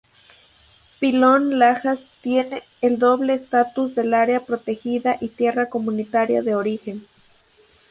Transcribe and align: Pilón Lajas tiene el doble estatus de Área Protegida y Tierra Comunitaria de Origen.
Pilón 0.99 1.59
Lajas 1.59 1.99
tiene 2.21 2.63
el 2.81 2.97
doble 2.97 3.35
estatus 3.35 3.93
de 3.93 4.15
Área 4.15 4.39
Protegida 4.39 5.17
y 5.21 5.27
Tierra 5.29 5.69
Comunitaria 5.69 6.41
de 6.41 6.55
Origen. 6.55 7.05